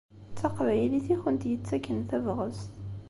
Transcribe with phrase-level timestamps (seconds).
[0.31, 2.71] D taqbaylit i kent-yettaken tabɣest.